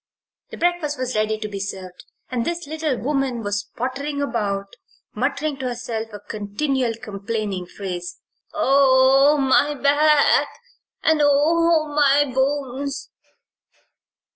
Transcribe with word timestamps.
The 0.49 0.57
breakfast 0.57 0.97
was 0.97 1.15
ready 1.15 1.37
to 1.37 1.47
be 1.47 1.59
served 1.59 2.05
and 2.31 2.43
this 2.43 2.65
little 2.65 2.97
woman 2.97 3.43
was 3.43 3.69
pottering 3.75 4.19
about, 4.19 4.73
muttering 5.13 5.57
to 5.57 5.67
herself 5.67 6.11
a 6.11 6.19
continual 6.19 6.95
complaining 6.95 7.67
phrase: 7.67 8.19
"Oh, 8.51 9.37
my 9.37 9.75
back 9.75 10.47
and 11.03 11.21
oh, 11.23 11.85
my 11.93 12.25
bones!" 12.33 13.11